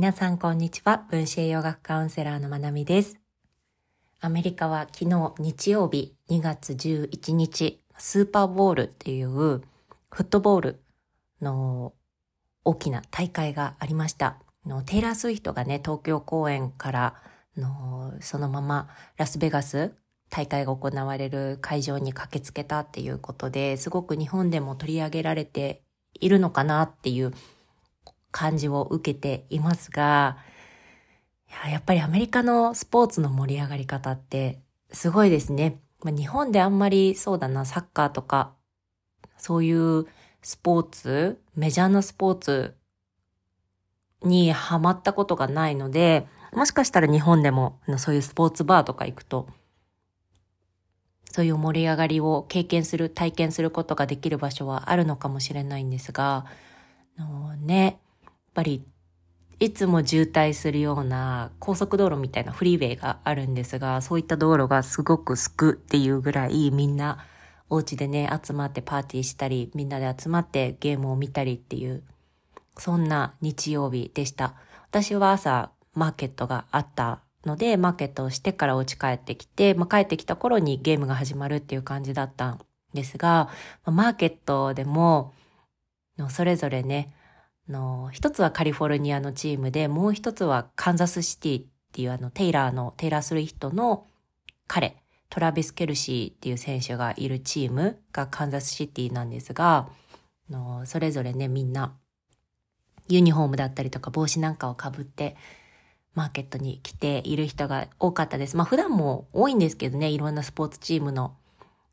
[0.00, 1.04] 皆さんこんにちは。
[1.10, 3.20] 分子栄養学カウンセラーのまなみです。
[4.22, 9.62] アメリカは昨日日曜日2月11日、スーパーボールっていうフ
[10.14, 10.80] ットボール
[11.42, 11.92] の
[12.64, 14.38] 大きな大会がありました。
[14.64, 17.14] のテイラー・スウィフトがね、東京公演から
[17.58, 19.92] のそのままラスベガス
[20.30, 25.82] 大会が行われる会場に駆けつけたっていうことですごく日本でも取り上げられて
[26.14, 27.34] いるのかなっていう
[28.30, 30.38] 感じを受けていますが、
[31.68, 34.60] やっぱりアメリカのスポーツの盛り上がり方って
[34.92, 35.80] すごいですね。
[36.02, 38.54] まあ、日本であんまりそうだな、サッカーとか、
[39.36, 40.06] そういう
[40.42, 42.76] スポーツ、メジャーなスポーツ
[44.22, 49.48] にハマったことがないので、もしかしたら日本でもそういうスポーツバーとか行くと、
[51.30, 56.46] そういう盛り上がりを経験する、体験することができる場所はあるのかもしれないんですが、
[57.16, 58.00] あのね、
[58.60, 58.84] ぱり
[59.58, 67.24] いつも渋滞するような高速道路みたいなフリーウェイがあるんですが、そういった道路がすごくすくっていうぐらいみんな
[67.68, 72.02] お家でね、集まってパーティーしたり、みんなで集まってゲームを見たりっていう、
[72.78, 74.54] そんな日曜日でした。
[74.88, 82.60] 私は朝、マーケットがあったので、マーケットをしてからお家帰ってきて、まあ、帰ってきた頃にゲームが始まるっていう感じだったん
[82.94, 83.50] ですが、
[83.84, 85.34] マーケットでも、
[86.30, 87.14] それぞれね、
[87.70, 94.06] の、一つはカリフォルニアのチームで、もう一つはカンザスシティっていうあの、テイラーの、テイラー・スリヒトの
[94.66, 94.96] 彼、
[95.30, 99.88] トラビス・ケルシーっていう選手がいるチームがカンザスシティなんですが、
[100.50, 101.96] のそれぞれね、みんな、
[103.08, 105.36] ユニフォームだったりとか帽子なんかをかぶって、
[106.14, 108.56] マーケットに来ている人が多かったです。
[108.56, 111.36] まあ普段も多いんですけどね、いろんなスポーツチームの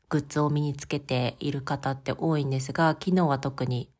[0.08, 3.90] グッズを身につけている方って多いんですが、昨日は特に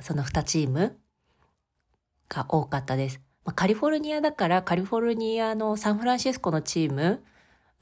[0.00, 0.98] その2チーム
[2.28, 3.20] が多かったです。
[3.54, 7.22] カリフォルニアだからカリフォルニアのサンフランシスコのチーム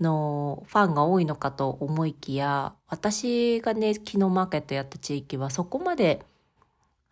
[0.00, 6.24] のファンが多いのかと思いきや、私がね、昨日マーケットやった地域はそこまで、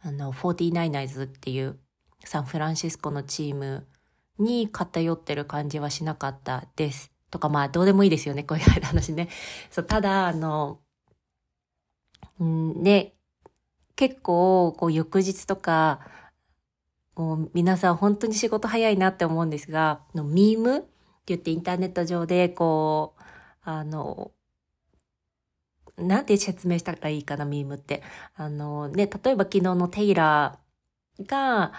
[0.01, 1.79] あの、49ers っていう
[2.25, 3.87] サンフランシスコのチーム
[4.39, 7.11] に偏ってる感じはしなかったです。
[7.31, 9.29] とか、まあ、どうでもいいですよね、こういう話ね。
[9.71, 10.79] そう、ただ、あの、
[12.43, 13.16] んね、
[13.97, 16.01] 結構、こう、翌日とか、
[17.17, 20.89] もう皆さん本当に仕事早いなって思うんですが、のミームって
[21.29, 23.23] 言ってインターネット上で、こう、
[23.65, 24.33] あの、
[25.97, 28.03] なんて説明したらいいかな、ミームって。
[28.35, 31.73] あのね、例えば昨日のテイラーが、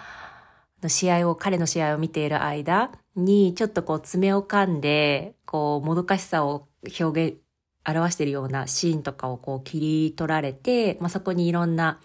[0.88, 6.68] 試合を、彼の試合を見ている間に、ちょっとこう爪を噛んで、こう、もどかしさを
[7.00, 7.38] 表現、
[7.88, 12.00] 表してるようなシーンとかをこう切り取られて、まあ、そこにいろんな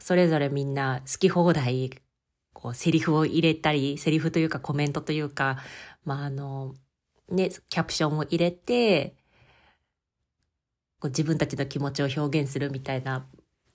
[0.00, 1.90] それぞれみんな好き放題、
[2.52, 5.58] こう、セリフを入れたり、セリフというかコメントというか、
[6.04, 6.74] まあ、あの、
[7.28, 9.14] ね、キャプションを入れて、
[10.98, 13.24] こう自分たちの気持ちを表現するみたいな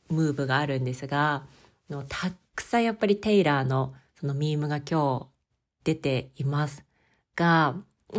[0.10, 1.46] ムーブがあるんですが、
[1.90, 5.28] のたくさんやっぱりテイラーのそのミームが今日
[5.84, 6.84] 出ています
[7.36, 7.76] が、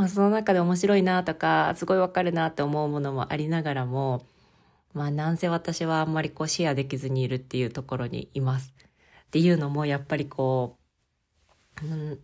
[0.09, 4.27] その中で面白いなとか、すごいわかるなって思うものもありながらも、
[4.93, 8.75] まあなんせ私はあんまりこうシェアできずにいるっていうところにいます。
[9.27, 10.79] っていうのもやっぱりこ
[11.83, 12.21] う、うん、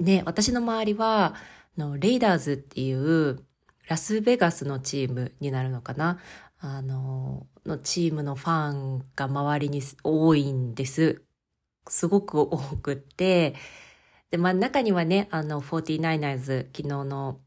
[0.00, 1.34] ね、私の周りは、
[1.76, 3.44] のレイダーズっていう
[3.88, 6.20] ラスベガスのチームになるのかな
[6.60, 11.22] あの、のチームのファンが周りに多いんです。
[11.88, 13.54] すごく多くって、
[14.34, 17.38] で、まあ中にはね、あの、49ers、昨日の、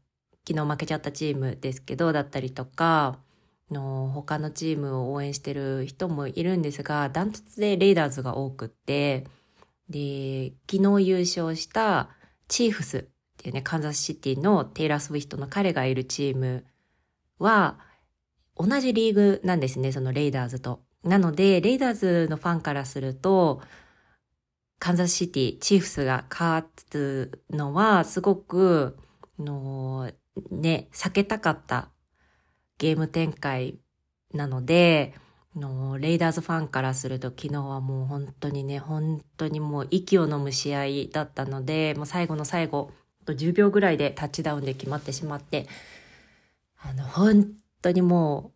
[0.48, 3.18] 昨日負けちゃったチームですけど、だったりとか、
[3.70, 9.26] の他のチームを応援してる人もいるんですが、ダントツでレイダーズが多くって、
[9.90, 12.08] で、昨日優勝した
[12.48, 13.04] チーフスっ
[13.36, 16.64] ていうね、カンザスシティのテイラー・スウィフトの彼がいるチーム
[17.38, 17.78] は、
[18.56, 20.80] 同じリーグなんですね、そのレイダーズと。
[21.04, 23.60] なので、レイダーズのファンからすると、
[24.78, 28.96] カンザスシティ、チーフスが勝つのは、すごく、
[29.38, 30.10] の、
[30.50, 31.90] ね、避けたかった
[32.78, 33.78] ゲーム展開
[34.32, 35.14] なので、
[35.58, 42.92] のレイダーズファンからすると昨日はもう本当にね、本当にもう息を飲む試合だったので、もう最後の最後、
[43.26, 45.66] 10秒ぐらいでタッチダウンで決まってしまって、
[46.80, 47.52] あの、本
[47.82, 48.52] 当にも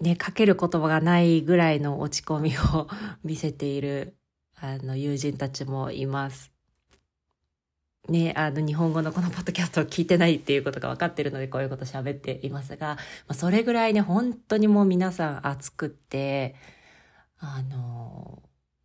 [0.00, 2.88] う、ね、かける言葉がないぐらいの落ち込みを
[3.24, 4.16] 見せている、
[4.64, 6.52] あの、友人たちもいます。
[8.08, 12.94] ね、あの、日本語のこのポッドキャストを聞いてないっていうことが分かってるので、こういうこと喋っていますが、
[13.26, 16.54] まあ、それぐらいね、本当にもう皆さん熱くって、
[17.40, 18.40] あの、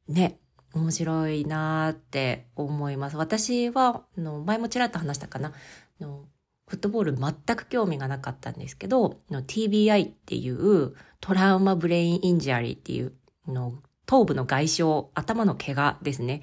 [0.07, 0.39] ね、
[0.73, 3.17] 面白いなって思います。
[3.17, 5.53] 私は、あの前もちらっと話したかな。
[5.99, 6.25] の
[6.67, 13.13] フットボール全く興味がなかったんですけど、TBI っていう trauma brain injury っていう
[13.47, 14.83] の頭部の外傷、
[15.13, 16.41] 頭の怪我ですね。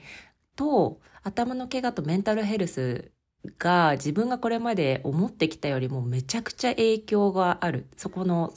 [0.54, 3.10] と、頭の怪我とメンタルヘルス
[3.58, 7.88] が自分がこれまで思ってきたよりもめちゃくちゃ影響がある。
[7.96, 8.52] そこの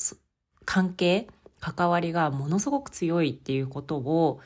[0.66, 1.28] 関係、
[1.60, 4.42] 関わりがものすごく強いっていうことを、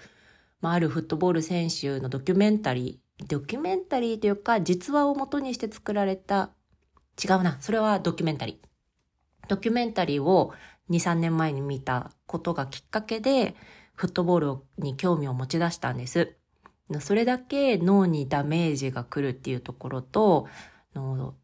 [0.61, 6.51] まあ、あるフットボール選手のドキュメンタリー、ドキュメンタリーというか実話を元にして作られた、
[7.23, 8.67] 違うな、それはドキュメンタリー。
[9.47, 10.53] ドキュメンタリーを
[10.91, 13.55] 2、3年前に見たことがきっかけで、
[14.01, 16.33] フットボールに興味を持ち出したんです。
[17.01, 20.47] それだけ脳にダメージが来るっていうところと、
[20.95, 21.35] の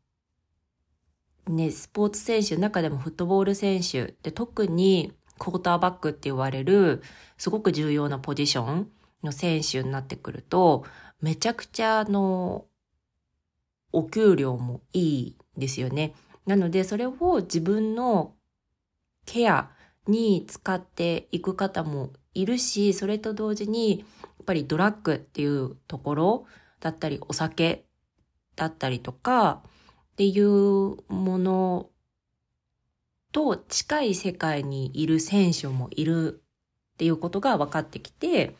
[1.48, 7.04] ね、スポーツ選手の、中でもフットボール選手で特にクォーターバックって言われる
[7.38, 8.90] すごく重要なポジション
[9.22, 10.84] の選手になってくると、
[11.22, 12.66] めちゃくちゃあの、
[13.92, 16.16] お給料もいいですよね。
[16.48, 18.34] なので、それを自分の
[19.28, 19.70] ケア
[20.08, 24.06] に使っていく方もいるし、それと同時に、や
[24.44, 26.46] っぱりドラッグっていうところ
[26.80, 27.86] だったり、お酒
[28.56, 29.64] だったりとか、
[30.14, 31.90] っていうもの
[33.32, 36.42] と近い世界にいる選手もいる
[36.94, 38.56] っていうことが分かってきて、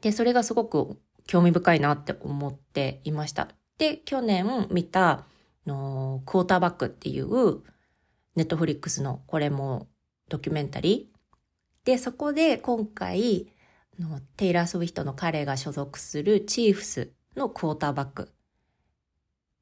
[0.00, 3.48] で、それがすごく興味深いなって思っていました。
[3.78, 5.24] で、去年見た、
[5.68, 7.62] のクォーターバックっていう
[8.34, 9.86] ネットフリックスのこれも
[10.28, 11.17] ドキュメンタリー。
[11.88, 13.46] で、そこで今回、
[13.98, 18.30] のテイラー・スウィフトの彼が所属するチーフスのクォーターバック、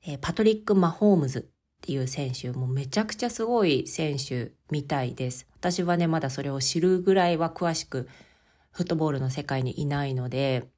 [0.05, 1.43] え、パトリック・マホームズっ
[1.83, 5.47] ていう選手、もうめちゃくちゃすごい選手みたいです。
[5.55, 8.09] 私はね、まだそれを知るぐらいは詳しく
[8.73, 10.69] フットボールの世界にいないので、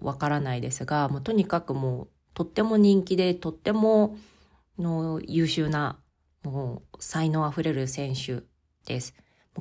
[0.00, 4.18] わ、うん、からないですが、もうとにかくもうとっても人気で、とっても
[4.76, 6.00] の優秀な、
[6.42, 8.42] もう才能あふれる選手
[8.86, 9.14] です。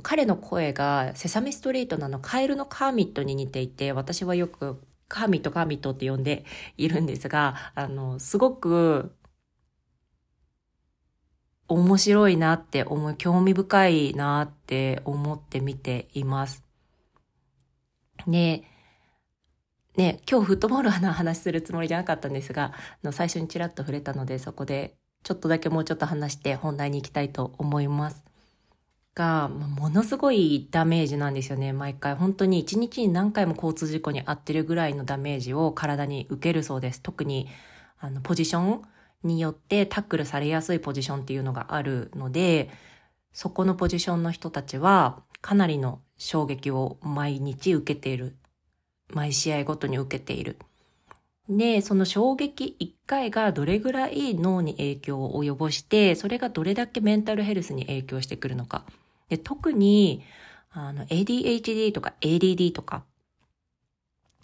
[0.03, 6.45] 彼の声がセサミストリートのあのカエルのカーミットに似ていて、私はよくカーミットカーミットって呼んで
[6.77, 9.15] いるんですが、あの、すごく
[11.67, 16.63] 面白いなって思い、興味深いなって思って見ています。
[18.27, 18.63] ね
[19.97, 28.23] ね今日フットボールの話するつもりじゃなかったんですが、あの最初にちらっと触れたので、そこでちょっとだけもうちょっと話して本題に行きたいと思います。
[29.15, 32.15] が、ものすごいダメージなんですよね、毎回。
[32.15, 37.01] 本当に一日に何回も交通事故に遭ってるぐらいのダメージを体に受けるそうです。
[37.01, 37.47] 特に、
[37.99, 38.81] あの、ポジション
[39.23, 42.69] によってタックルされやすいポジションっていうのがあるので、
[43.31, 48.35] そこのポジションの人たちは、かなりの衝撃を毎日受けている。
[49.13, 50.57] 毎試合ごとに受けている。
[51.47, 58.83] で、その衝撃一回がどれぐらい脳に影響を及ぼして、それがどれだけメンタルヘルスに影響してくるのか。
[59.29, 60.23] で特に、
[60.71, 63.05] あの、ADHD とか ADD とか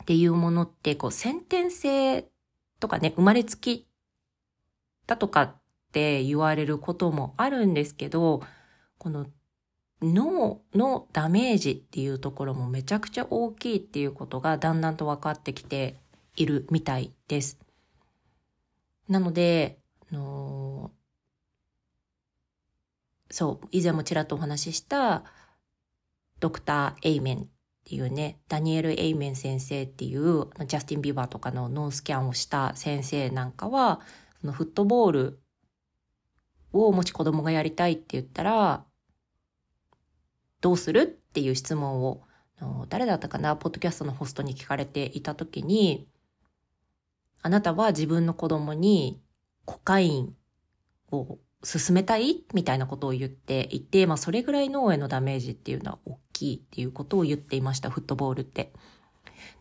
[0.04, 2.25] っていうものって、こう、先天性
[2.80, 3.88] とかね、生まれつき
[5.07, 5.56] だとかっ
[5.92, 8.42] て言われることもあるんですけど、
[8.98, 9.27] この
[10.01, 15.96] 脳のダメージっていうところもめちゃくちゃ大きいっていうことがだんだんと分かってきて
[16.36, 17.60] いるみたいです。
[19.08, 19.77] なので、
[20.12, 20.91] あの
[23.31, 25.23] そう、以前もちらっとお話しした
[26.39, 27.47] ドクター・エイメンっ
[27.85, 34.01] ていうね、ダニエル・エイメン先生っていうジャスティン・ビバーとかの脳スキャンをした先生なんかは、
[34.41, 35.39] そのフットボール
[36.73, 38.85] をもし子供がやりたいって言ったら、
[40.59, 42.23] どうするっていう質問を、
[42.89, 46.07] 誰だったかな、ポッドキャストのホストに聞かれていたときに、
[47.41, 49.21] あなたは自分の子供に
[49.65, 50.35] コカイン
[51.11, 52.44] を進めたい？
[52.53, 58.72] みたいなことを言っていて、まあそれぐらい脳へのダメージっていうのは大きいっていうことを言っていました、フットボールって。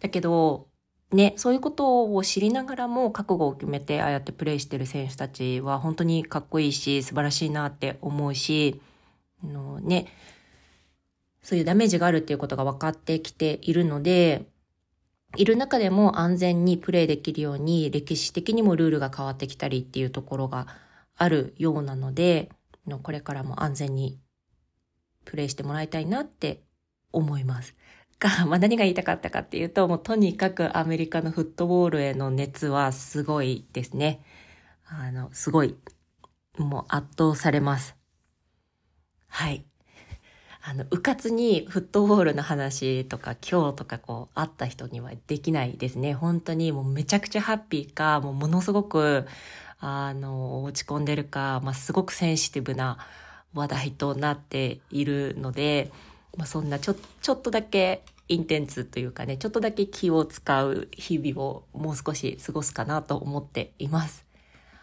[0.01, 0.69] だけど、
[1.13, 8.81] ね、そういうことを知りながらも覚悟を決めてああやってプレイしてる選手たちは本当にかっこいいし素晴らしいなって思うし、
[9.43, 10.07] あのね、
[11.43, 14.47] そういうダメージがあるっていうことが分かってきているので、
[15.37, 20.67] いる中でも安全にプレイできるように歴史的にもルールが変わってきたりっていうところが
[21.21, 22.49] あるようなので、
[23.03, 24.19] これからも安全に
[25.27, 26.63] プレイしてもらいたいなって
[27.13, 27.77] 思います。
[28.19, 34.25] が、まあ、何が言いたかったかっていうと、もうとにかくアメリカのフットボールへの熱はすごいですね。
[34.87, 35.77] あの、すごい。
[36.57, 37.97] もう圧倒されます。
[39.29, 39.67] はい。
[40.63, 46.15] あの、うかつにフットボールの話とか今日とかこう、会った人にはできないですね。
[46.15, 49.27] 本当にもうめちゃくちゃハッピーか、もうものすごく、
[49.81, 52.99] あの、落ち込んでるか、まあ、すごくセンシティブな
[53.55, 55.91] 話題となっているので、
[56.37, 64.25] まあ、そんなちょ、ちょっとだけインテンツというかね、ちょっとだけ気を使う日々をもう少し過ごすかなと思っています。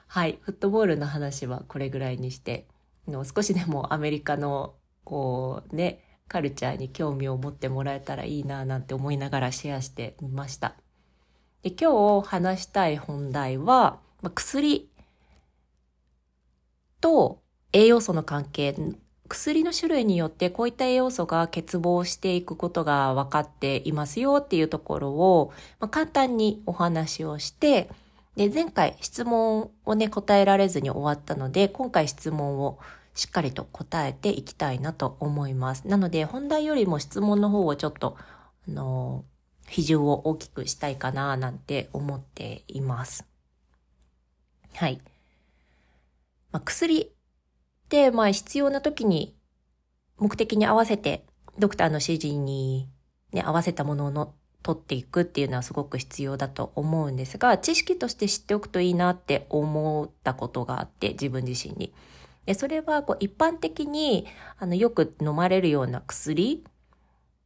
[0.08, 0.40] はい。
[0.42, 2.68] フットボールの話はこれぐらいにして、
[3.08, 4.74] の少しでもアメリカの
[5.04, 10.76] こうね、カルチャーに興味を持ってもらえたらいいななんて思いながらシェアしてみました。
[11.64, 14.90] で今日話したい本題は、まあ、薬
[17.02, 17.42] と
[17.74, 18.76] 栄養素の関係、
[19.30, 27.90] 薬の種類によってこういった栄養素が欠乏していくことが分かっていますよっていうところを、まあ、簡単にお話をして、
[28.36, 32.80] で、前回質問をね、答えられずに終わったので、今回質問を
[33.16, 35.88] しっかりと答えていきたいなと思います。
[35.88, 38.16] なので、本題よりも質問の方をちょっと、
[38.68, 39.26] あの、
[39.68, 43.26] 比重を大きくしたいかななんて思っています。
[44.78, 45.02] はい。
[46.52, 47.08] まあ、薬っ
[47.90, 49.36] て、まあ必要な時に
[50.18, 51.26] 目的に合わせて
[51.58, 52.88] ドクターの指示に、
[53.34, 61.92] ね、合わせたものの取っていくっていうのはすごく必要だと思うんですが、知識として知っておくといいなって思ったことがあって、自分自身に。
[62.46, 64.28] でそれはこう一般的に
[64.60, 66.64] あのよく飲まれるような薬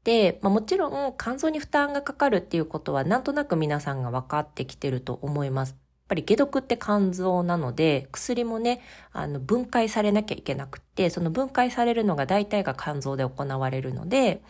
[0.04, 5.81] で、まあ、もちろん肝臓に負担がかかるっていうことはなんとなく皆さんが分かってきてると思います。
[6.12, 8.82] ぱり解毒って肝臓なので、薬もね、
[9.14, 14.42] あの分解されなきゃいけなくって、その分解されるのが大体が肝臓で行われるので、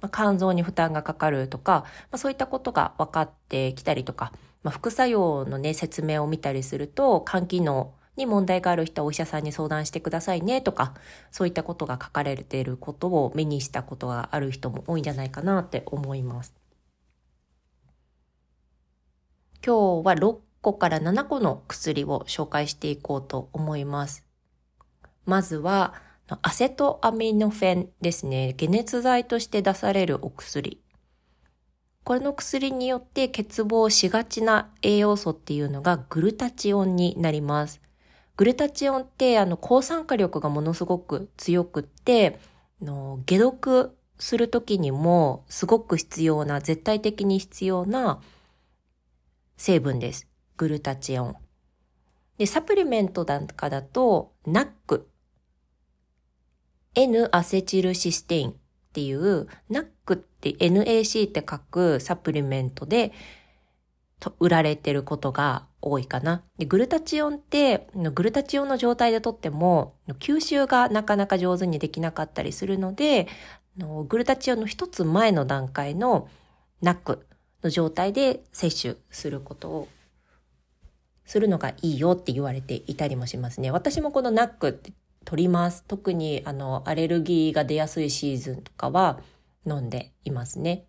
[0.00, 4.32] まあ、肝臓に負担がかかるとか、まあ、そういったことが分かってきたりとか、
[4.64, 10.94] まあ、副作用のね、説明を見たりすると、肝機能に問題がある人はお医者さんに相談してくださいねとか、
[11.30, 16.52] そういったことが書かれていることを目にしたことがある人も多いんじゃないかなって思います。
[19.64, 24.24] 今日は6個から7個の薬を紹介していこうと思います。
[25.24, 25.94] まずは、
[26.42, 28.54] アセトアミノフェンですね。
[28.58, 30.82] 解熱剤として出されるお薬。
[32.02, 37.80] これの薬によって欠乏しがちな栄養素っていうのがグルタチオンになります。
[38.36, 42.40] グルタチオンってあの抗酸化力がものすごく強くって、
[42.82, 48.20] の解毒するときにもすごく必要な、絶対的に必要な
[49.56, 50.26] 成分です。
[50.56, 51.36] グルタチオン。
[52.38, 55.08] で、サプリメントなんかだと、ナック、
[56.94, 58.54] N アセチルシステインっ
[58.92, 63.12] ていう、ナックって NAC って書くサプリメントで、
[64.40, 66.42] 売られてることが多いかな。
[66.56, 73.28] でグルタチオンって、グルタチオンの状態でとっても、吸収がなかなか上手にできなかったりするので、
[74.08, 76.28] グルタチオンの一つ前の段階の
[76.80, 77.26] ナック
[77.62, 79.88] の状態で摂取することを
[81.26, 83.70] するのがいいよって言われていたりもしますね。
[83.70, 84.92] 私もこのナックって
[85.24, 85.84] 取ります。
[85.86, 89.20] 特にあのアレルギーが出やすいシーズンとかは
[89.66, 90.86] 飲んでいますね。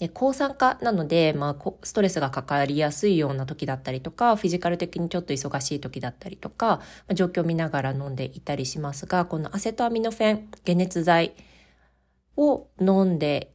[0.00, 11.34] で、抗酸化なので、まあ、ストレスがかかりやすいような時だったりとか、フィジカル的にちょっと忙しい時だったりとか、ま、状況を見ながら飲んでいたりしますが、このアセトアミノフェン、解熱剤
[12.36, 13.54] を飲んで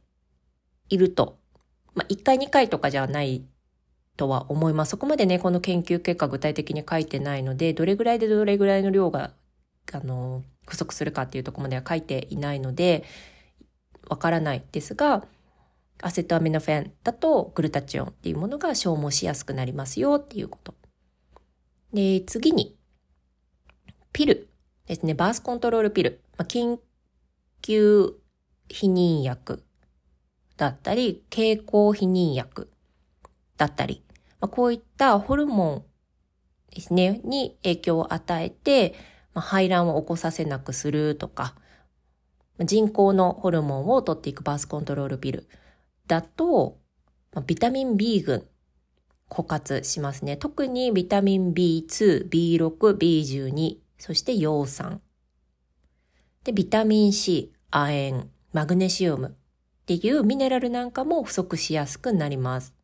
[0.88, 1.40] いると、
[1.94, 3.44] まあ、1回2回とかじゃない
[4.16, 4.90] とは思います。
[4.90, 9.32] そこまでね、この研究結果具体的に書いてないので、どれぐらいでどれぐらいの量が、
[9.92, 13.04] あの、不足するかっていうとこまでは書いていないので、
[14.08, 15.26] わからないですが、
[16.02, 20.74] アセトアミノフェンだとグルタチオンっていうものが消耗しやすくなりますよっていうこと。
[21.92, 22.76] で、次に、
[24.12, 24.48] ピル
[24.86, 25.14] ですね。
[25.14, 26.20] バースコントロールピル。
[26.38, 26.78] まあ、緊
[27.62, 28.14] 急
[28.68, 29.62] 避妊薬
[30.56, 32.70] だったり、経口避妊薬
[33.56, 34.02] だったり、
[34.40, 35.84] まあ、こういったホルモン
[36.74, 38.94] ですね、に影響を与えて、
[39.34, 41.54] まあ、排卵を起こさせなくするとか、
[42.60, 45.48] 人工のホルモンを取っていくバースコントロールピル。
[46.06, 46.78] だと、
[47.46, 48.46] ビタミン B 群、
[49.28, 50.36] 枯渇しますね。
[50.36, 55.02] 特にビタミン B2、B6、B12、そして葉酸。
[56.44, 59.32] で、ビタミン C、亜鉛、マグネシウムっ
[59.86, 62.75] ていうミネラルなんかも不足しやすくなります。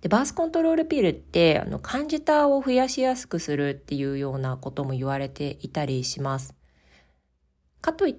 [0.00, 6.54] で、バースコントロールピルって、あの、感じたを増やしやすくするっていうようなことも言われていたりします。
[7.80, 8.16] かといっ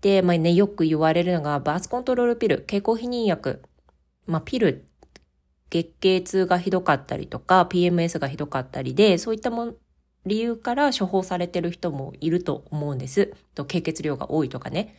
[0.00, 3.62] て、まあね、よく言われるのが、バースコントロールピル、経口避妊薬。
[4.26, 4.86] まあ、ピル、
[5.70, 9.74] 月経痛がひどかったりとか、PMS がひどかったりで、そういったも
[10.26, 13.34] 理由から処方されてる人もいると思うんです。
[13.54, 14.94] と経血量が多いとかね。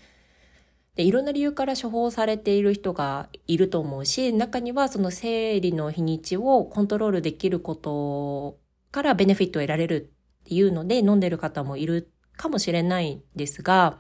[0.95, 8.57] で、いろんな理由から処方されている人がいると思うし、中にはその生理の日にちをコントロールできること
[8.91, 13.97] からベネフィットを得られるっていうので飲んでる方もいるかもしれないんですが、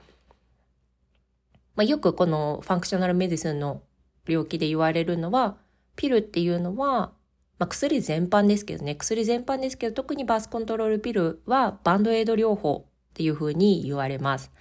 [1.75, 3.83] まあ、よくこの functional medicine の
[4.25, 5.57] 病気で言われるのは、
[5.97, 7.11] ピルっていうのは、
[7.59, 14.51] まあ、薬全般ですけどね、薬全般ですけど、特に birth control pill はバンドエイド療法っていうふうに言われます。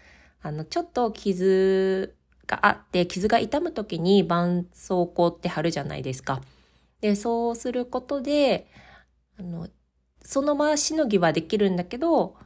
[0.42, 6.40] あの、ちょっと傷があって、傷が痛む時に絆創膏って貼るじゃないですか。
[7.00, 8.66] で、そうすることで、
[9.38, 9.68] あの、
[10.22, 12.36] そのまましのぎはできるんだけど、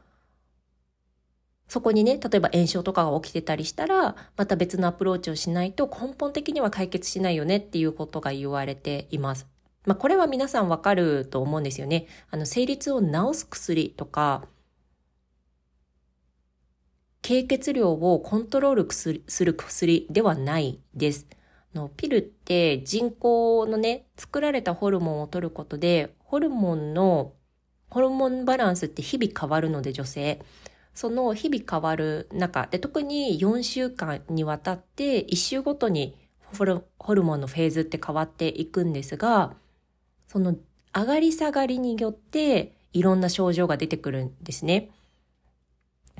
[1.69, 9.47] そこにね、例えば炎症とかが起きてたりしたら、また別のアプローチをしないと根本的には解決しないよねっていうことが言われています。
[9.85, 12.07] まあ、これは皆さんわかると思うんですよね。
[12.31, 14.45] あの、生理痛を治す薬とか、
[17.21, 21.27] 経血量をコントロールする薬ではないです。
[21.73, 27.33] のピルって人工のね、作られたホルモンを取ることで、ホルモンの、
[27.89, 30.41] ホルモンバランスって日々変わるので女性。
[30.93, 36.17] その日々変わる中で、特に4週間にわたって1週ごとに
[36.51, 39.55] ホルモンのフェーズって変わっていくんですが、
[40.27, 40.55] その
[40.95, 44.89] 上がり下がりによっていろんな症状が出てくるんですね。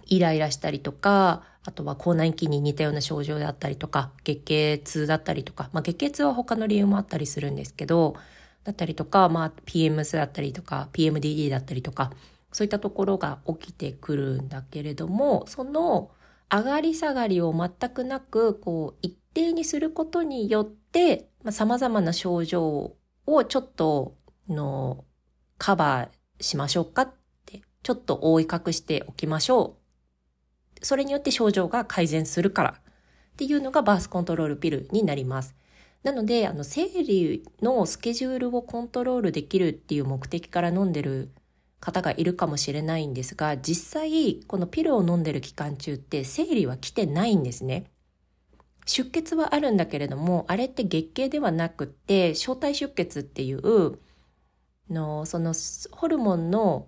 [0.09, 8.15] イライラしたりとか、あとは口内期に似たような症状だったりとか、月経痛だったりとか、まあ月経痛は他の理由もあったりするんですけど、
[8.63, 12.11] だったりとか、まあ PMS だったりとか、PMDD だったりとか、
[12.51, 16.11] そういったところが起きてくるんだけれども、その
[16.51, 22.95] 上がり下がりを全くなく、こう、一定にすることによって、まあ、様々な症状
[23.27, 25.05] をちょっと、の、
[25.59, 27.13] カバーしましょうかっ
[27.45, 29.78] て、ちょっと覆い隠しておきましょう。
[30.81, 32.81] それによって症状が改善するからっ
[33.37, 35.55] ていうのがバースコントロールピルになります。
[36.03, 41.29] なので、あの、生理のスケジュールをコントロールできるっていう目的から飲んでる
[41.79, 47.91] 方がいるかもしれないんですが、実際、このピルを飲んでる期間中って生理は来てないんですね。
[48.85, 53.99] 出血はあるんだけれども、あれって月経ではなくて、小体出血っていう、
[54.89, 55.53] の、その
[55.91, 56.87] ホルモンの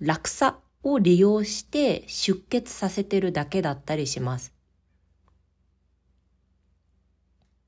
[0.00, 4.52] 落差を利用して出血させてるだけだったりします。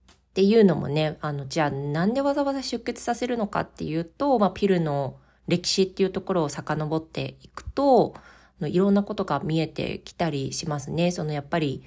[0.08, 8.14] っていうのもね、あの、じゃあなんでわざわざ出血させるのかっていうと、まあ、ピルの歴史っていうところを遡っていくと、
[8.60, 11.12] いろんなことが見えてきたりしますね。
[11.12, 11.84] そのやっぱり、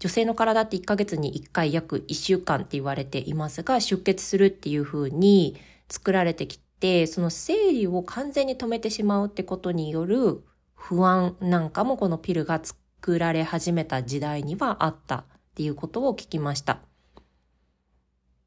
[0.00, 5.56] 女性の体って1ヶ月に1回約1週間って言われていますが、出血するっていう風に
[5.88, 6.71] 作られてきて、
[7.06, 10.42] その生理を完全に止めてしまうってことによる
[10.74, 16.80] 不安なんかもこのピルが作られ始めた時代にはあったっていうことを聞きました。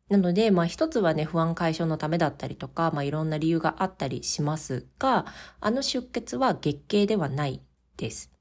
[0.09, 5.25] なので、まあ一つはね、不安解消のためだったりとか、まあいろんな理由があったりしますが、
[5.59, 7.61] あの出血は月経ではない
[7.97, 8.34] です。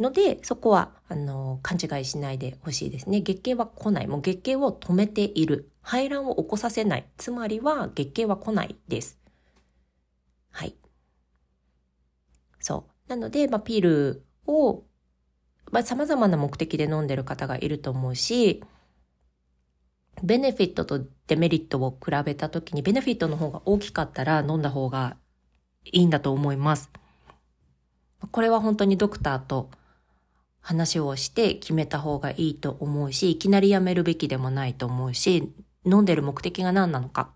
[0.00, 3.20] ので、そこは、あの、勘違いしないでほしいですね。
[3.20, 4.06] 月経は来ない。
[4.06, 5.70] もう月経を止めている。
[5.82, 7.06] 排卵を起こさせない。
[7.16, 9.18] つまりは月経は来ないです。
[10.50, 10.74] はい。
[12.60, 13.10] そう。
[13.10, 14.84] なので、まあ、ピルを、
[15.70, 18.62] まあ、様々な目的で飲んでる方がいると思うし、
[20.22, 25.16] ベネフィットとデメリットを比べたときに、ベネフィットの方が大きかったら飲んだ方が
[25.84, 26.90] いいんだと思います。
[28.30, 29.70] これは本当にドクターと
[30.60, 35.52] 話をして決めた方がいいと思うし、いきなりやめるべきでもないと思うし、
[35.84, 37.30] 飲んでる目的が何なのか。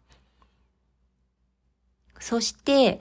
[2.21, 3.01] そして、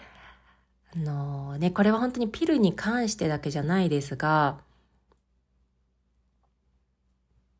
[0.95, 4.59] あのー、ね、これは本当にピルに関してだけじゃないですが、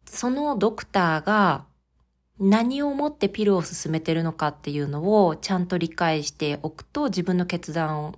[0.06, 1.66] そのドクターが
[2.40, 8.16] 何をもってピルを進めてるのかっていうのをちゃんと理解しておくと自分の決断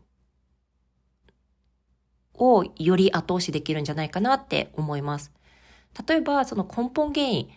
[2.38, 5.32] をより後押しできるんじゃないかなって思います。
[6.08, 7.50] 例えばその根本原因、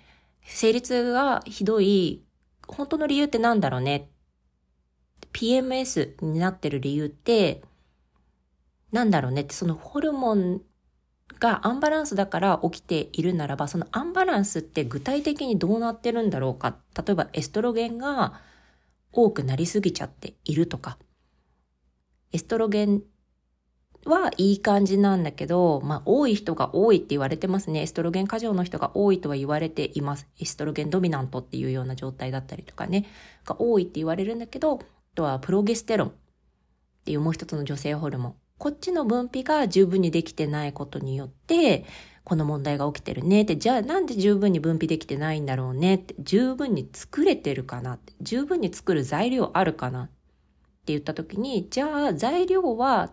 [0.44, 2.22] 生理痛がひどい
[2.66, 4.08] 本当の理由って何だろうね
[5.32, 7.62] PMS になってる理由って
[8.92, 10.62] なんだろうねってそのホルモン
[11.38, 16.76] がアンバランスだから起きているならば、そのアンバランスって具体的にどうなってるんだろうか。
[16.96, 18.40] 例えばエストロゲンが
[19.12, 20.98] 多くなりすぎちゃっているとか。
[22.32, 23.02] エストロゲン
[24.04, 27.82] はいい感じなんだけど、まあ多い人が多いって言われてますね。
[27.82, 30.26] エストロゲン過剰の人が多いとは言われています。
[30.38, 33.06] estrogen dominant っていうような状態だったりとかね、
[33.44, 34.84] が多いって言われるんだけど、あ
[35.14, 36.08] とはプロゲステロン。
[36.08, 36.12] っ
[37.04, 38.34] ていうもう一つの女性ホルモン。
[38.58, 41.84] こっちの分泌が十分にできてないことによって、
[42.24, 50.12] この問題が起きてるねって、じゃあなんで十分に分泌できてないんだろうねって、十分に作れてるかなって、十分に作る材料あるかなって
[50.86, 53.10] 言った時に、じゃあ材料は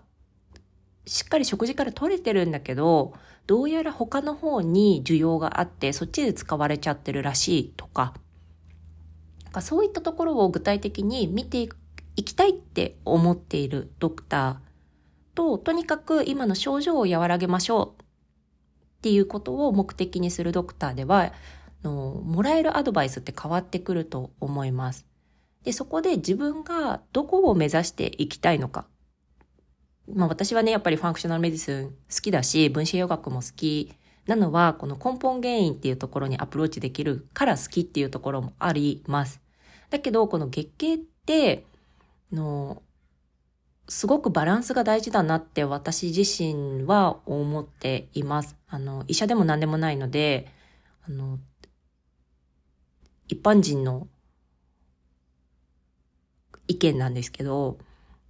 [1.06, 3.14] しっかり食事から取れてるんだけど、
[3.48, 8.14] どうやら他の方に需要があって、そっちで使われちゃってるらしいとか、
[9.62, 11.70] そういったところを具体的に見て
[12.16, 14.56] いきたいって思っているドクター
[15.36, 18.06] と、とにかく今の症状を和らげましょうっ
[19.02, 21.32] ていうことを目的にするドクターでは、
[21.84, 25.06] のもらえるアドバイスって変わってくると思います。
[25.64, 28.88] で、そこで自分がどこを目指していきたいのか。
[30.14, 33.94] まあ私はね、やっぱり functional medicine 好きだし、分子栄養学も好き
[34.28, 39.42] なのは、この根本原因っていうところにアプローチできるから好きっていうところもあります。
[39.90, 41.66] だけど、この月経って、
[42.32, 42.82] の、
[43.88, 48.56] すごくバランスが大事だなって私自身は思っています。
[48.68, 50.52] あの、医者でも何でもないので、
[51.08, 51.40] あの、
[53.28, 54.08] 一般人の
[56.68, 57.78] 意見なんですけど、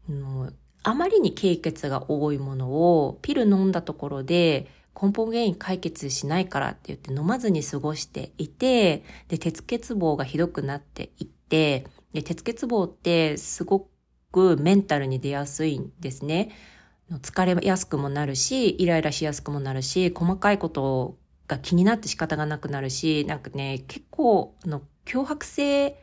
[0.10, 0.52] あの
[0.88, 4.68] あまりに経血が多いものをピル飲んだところで
[5.02, 13.90] 根本原因解決しないからって言って飲まずに過ごしていて、で、鉄欠乏がひどくなっていって、で、鉄欠乏ってすご
[14.32, 16.52] くメンタルに出やすいんですね。
[17.12, 21.18] 疲れやすくもなるし、イライラしやすくもなるし、細かいこと
[21.48, 25.98] が気になって仕方がなくなるし、なんかね、結構、あの、脅迫性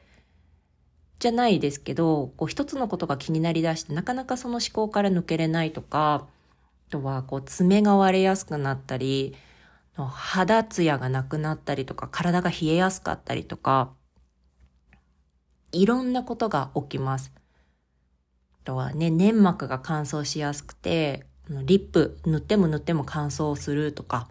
[1.22, 6.26] じゃないですけど、こう一つのことが気になりだして、なかなかその思考から抜けれないとか、
[6.88, 9.36] あとは、こう、爪が割れやすくなったり、
[9.94, 13.92] 肌ツヤがなくなったりとか、体が冷えやすかったりとか、
[15.70, 17.32] いろんなことが起きます。
[18.54, 24.28] あとはね、粘膜が乾燥しやすくて、リップ塗っても塗っても乾燥するとか、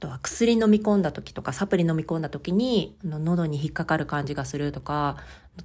[0.00, 5.16] とは薬飲み込んだ時とか、サプリ飲み込んだ時に、喉に引っかかる感じがするとか、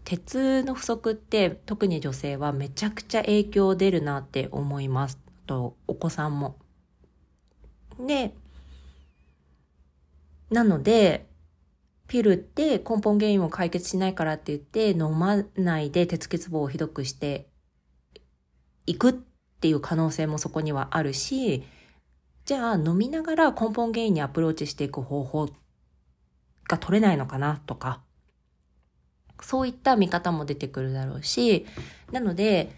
[0.04, 5.20] 鉄の不足って特に女性はめちゃくちゃ影響出るなって思います。
[5.48, 6.58] とお子さんも。
[8.00, 8.34] で、
[10.52, 11.28] なので、
[12.08, 17.48] ピルって根本原因を解決しないからって言って飲まないで鉄欠乏をひどくして
[18.88, 21.64] いくっていう可能性もそこにはあるし、
[22.50, 25.50] じゃあ飲みながら根本原因にアプローチしていく方法
[26.68, 28.02] が取れないのかなとか、
[29.40, 31.68] そういった見方も出てくるだろうし、
[32.12, 32.72] なので、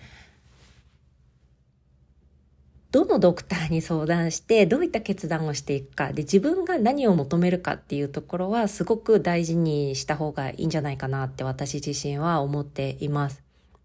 [2.91, 6.11] どのドクターに相談してどういった決断をしていくか。
[6.11, 13.40] で自分が何を求めるかっていうところはすごく大事にした方がいいんじゃないかなって私自身は思っています。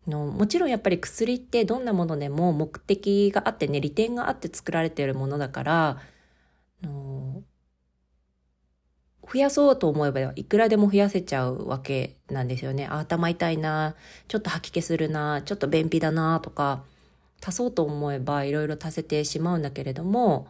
[0.07, 5.99] のもちろんやっぱり薬ってどんなものでも目的があってね利点があって作られているものだから
[6.83, 7.43] の
[9.33, 12.87] 増やそうと思えばいくらでも増やせちゃうわけなんですよね。
[12.87, 13.97] 頭痛いな、
[14.29, 16.85] ちょっと吐き気するな、ちょっと便秘だなとか、
[17.45, 20.47] 足そうと思えばいろいろ足せてしまうんだけれども、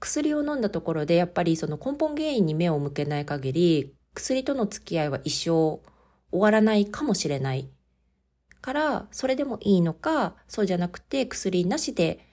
[0.00, 5.80] 薬を飲んだところでやっぱりその根本原因に目を向けない限り、薬との付き合いは一生
[6.30, 7.68] 終わらないかもしれない
[8.60, 12.26] から、それでもいいのか、そうじゃなくて薬なしで、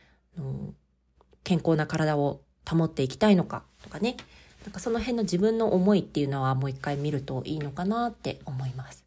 [1.44, 4.18] 健康な体を保っていきたいのかとかね。
[4.66, 9.06] なんかその辺の自分の思いっていうのはもう一回見るといいのかなって思います。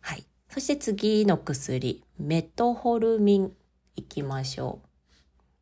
[0.00, 0.24] はい。
[0.48, 3.52] そして次の薬、メトホルミン
[3.96, 4.88] いきましょう。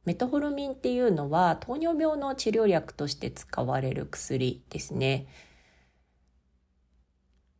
[0.05, 5.27] メトホルミンっていうのは糖尿病の治療薬として使われる薬ですね。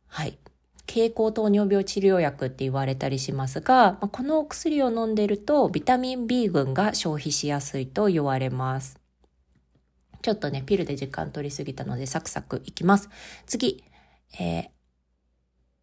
[0.07, 0.37] はい。
[0.85, 8.99] 経口糖尿病治療薬って言われたりしますが、このお薬を飲んでるとビタミン B 群が消費しやすいと言われます。
[10.21, 13.09] ちょっとね、ピルで時間取りすぎたのでサクサクいきます。
[13.45, 13.83] 次、
[14.39, 14.69] えー、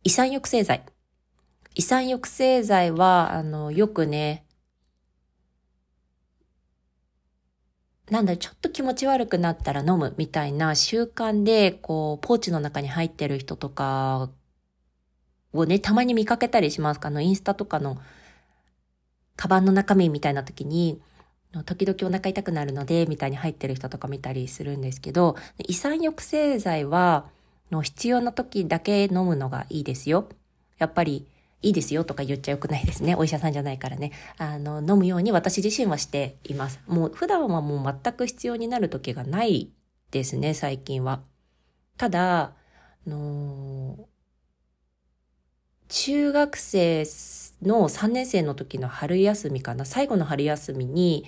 [0.05, 0.85] 胃酸抑制剤。
[1.75, 4.45] 胃酸抑制剤は、あの、よくね、
[8.11, 14.29] なんだ、ちょっと気持ち悪くなったら飲むみたいな習慣で、こう、ポーチの中に入ってる人とか
[15.53, 17.09] をね、たまに見かけたりしますか？
[17.09, 17.99] あの、インスタとかの、
[19.37, 21.01] カバンの中身みたいな時に、
[21.67, 27.27] 時々お腹痛くなるので、みたいに入ってる人とか見たりするんですけど、胃酸抑制剤は、
[27.71, 30.29] の必要な時だけ飲むのがいいですよ。
[30.79, 31.27] やっぱり、
[31.63, 33.15] いいですよとか言っちゃよくないですね。
[33.15, 34.11] お医者さんじゃないからね。
[34.37, 36.81] あの、飲むように私自身はしています。
[36.89, 39.71] もう普段はもう全く必要になる時がない
[40.11, 41.21] ですね、最近は。
[41.97, 42.53] ただ、あ
[43.07, 44.09] の
[45.95, 47.05] 中学生
[47.61, 51.27] の3年生の時の春休みかな、最後の春休みに、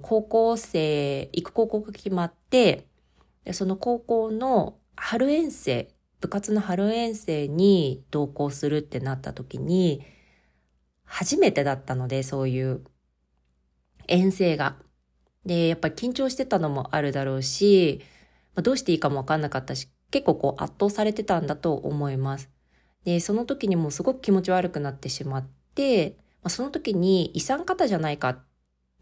[0.00, 2.86] 高校生、行く高校が決まって、
[3.52, 10.02] その高校の春遠征、部活の春遠征に同行するってなった時に、
[11.04, 12.82] 初めてだったので、そういう
[14.08, 14.76] 遠征が。
[15.44, 18.00] で、やっぱり緊張してたのもあるだろうし、
[18.54, 22.48] どうしていいかもわかんなかったし、結構こう圧倒されてたんだと思います。
[23.04, 28.44] で、その時にもうすごく気持ち悪くなってしまって、まあ、その時に胃酸過多じゃないかっ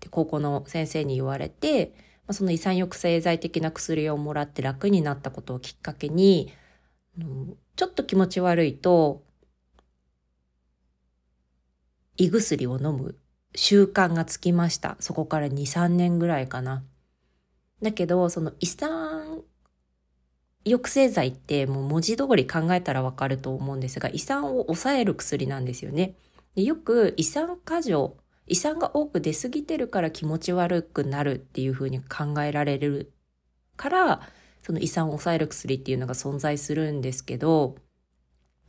[0.01, 1.93] て高校の先生に言われて、
[2.27, 6.53] まあ、その胃酸抑制剤的な薬をもらって楽になったことをきっかけに、
[7.77, 9.25] ちょっと気持ち悪いと、
[12.17, 13.17] 胃薬を飲む
[13.55, 14.97] 習慣がつきました。
[15.01, 16.85] そこから2、3年ぐらいかな。
[17.83, 18.91] だけど、その胃酸
[20.69, 26.15] 抑制剤ってもう文字通り考えたらわかると思うんですが、胃酸を抑える薬なんですよね。
[26.55, 33.13] でよく胃酸過剰、胃酸が多く出過ぎてるから気持ち悪くなるっていうふうに考えられる
[33.77, 34.21] から、
[34.63, 37.77] その胃酸を抑える薬っていうのが存在するんですけど、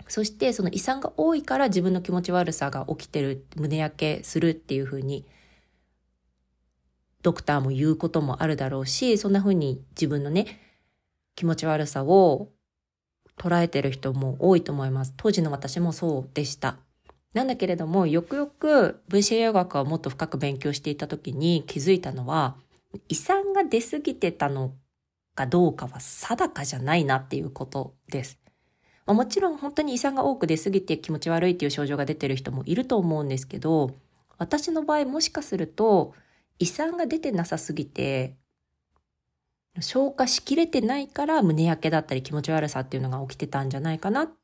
[0.07, 5.25] そしてその胃酸が多いから自分の気持ち悪さが起きてる、胸焼けするっていうふうに、
[7.21, 10.68] ドクターも言うこともあるだろうし、そんなふうに自分のね、
[11.39, 12.49] 気持ち悪さを
[13.37, 15.13] 捉えてる人も多いと思います。
[15.15, 16.75] 当時の私もそうでした。
[17.33, 22.57] なんだけれども、よくよく分子栄養学をもっと深く勉強していた時に気づいたのは、
[23.07, 24.73] 胃酸が出過ぎてたの
[25.33, 28.37] かどうかは定かじゃないなっていうことです。
[29.07, 33.91] もちろん本当に胃酸が多く出過ぎて気持ち悪いっていう症状が出てる人もいると思うんですけど、
[34.37, 36.13] 私の場合もしかすると
[36.59, 38.35] 胃酸が出てなさすぎて、
[39.81, 44.39] 消化しきれてないから胸焼けだったり気持ち悪さっていうのが起きてたんじゃないかなって。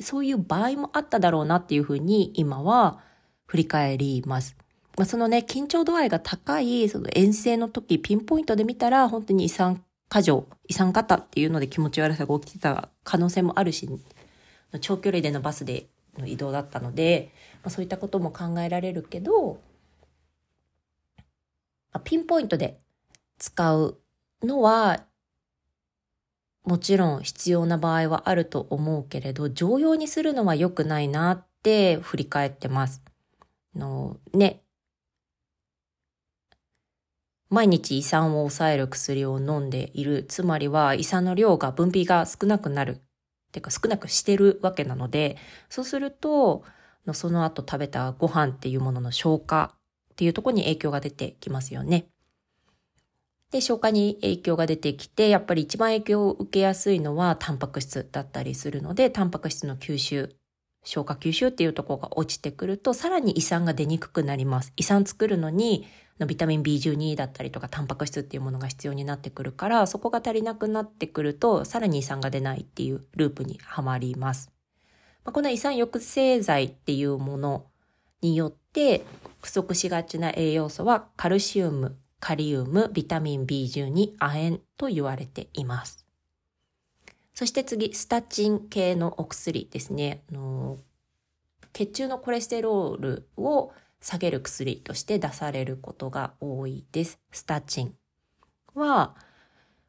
[0.00, 3.00] そういう場合もあっただろうなっていうふうに今は
[3.46, 4.56] 振り返ります。
[4.96, 13.88] まあ、そのね、緊張度合いが高い、その遠征の時、ピンポイントで見たら、本当に胃酸過剰、胃酸型っていうので気持ち悪さが起きてた可能性もあるし、
[14.80, 15.86] 長距離でのバスで
[16.18, 19.58] の移動だったので、まあ、そういったことも考えられるけど、
[21.92, 22.80] ま、ピンポイントで
[23.38, 23.98] 使う
[24.42, 25.06] のは、
[26.64, 33.02] もちろん必要な場合はあると思うけれど、常用にするのは良くないなって振り返ってます。
[33.74, 34.62] のね、
[37.50, 40.24] 毎日胃酸を抑える薬を飲んでいる。
[40.28, 42.92] つまりは胃酸の量が分泌が少なくなる。
[42.92, 45.36] ってか少なくしてるわけなので、
[45.68, 46.64] そうすると、
[47.12, 49.74] その後食べたご飯っていうものの消化
[50.12, 52.06] っていうところに影響が出てきますよね。
[53.50, 60.34] で、消化に影響が出てきて、やっぱり一番影響を受けやすいのはタンパク質だったりするので、タンパク質の吸収、
[60.84, 64.72] 消化吸収っていうところが落ちてくると、さらに胃酸が出にくくなります。
[64.76, 65.86] 胃酸作るのに、
[66.20, 74.52] のビタミン B12 だったりとかタンパク質っていうものが必要になってくるからそこが足りなくなってくるとさらに胃酸が出ないっていうループにはまります。
[75.24, 77.66] まあ、この胃酸抑制剤っていうもの
[78.20, 79.04] によって
[79.40, 86.06] 不足しがちな栄養素はカルシウム、カリウム、ビタミン B12、亜鉛と言われています。
[87.34, 90.22] そして次、スタチン系のお薬ですね。
[90.30, 90.78] あの
[91.72, 97.18] 血中のコレステロールを下げる薬として出されることが多いです。
[97.32, 97.94] スタチン
[98.74, 99.16] は、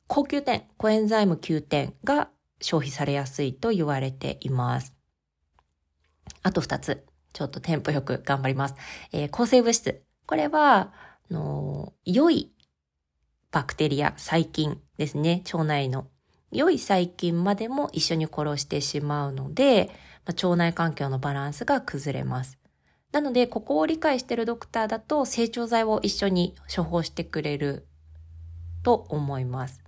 [0.08, 2.30] 高級点、コエンザイム9点が
[2.62, 4.94] 消費されやすいと言われています。
[6.44, 7.06] あと2つ。
[7.34, 8.76] ちょっとテンポよく頑張ります。
[9.14, 10.04] えー、抗生物質。
[10.26, 10.94] これは、
[11.32, 12.52] の良い
[13.52, 15.44] バクテリア、細菌ですね。
[15.52, 16.08] 腸内の
[16.52, 19.90] 良い細菌までも一緒に殺してしまうので、
[20.26, 22.60] まあ、腸内環境のバランスが崩れます。
[23.12, 27.88] なので、ここを理解しているドクターだと、成長剤を一緒に処方してくれる
[28.84, 29.82] と思います。